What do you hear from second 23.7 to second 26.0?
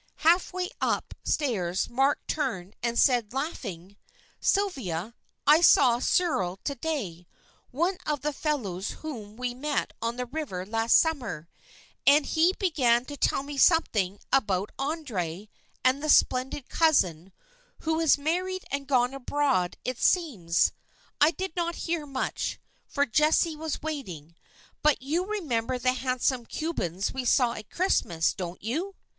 waiting; but you remember the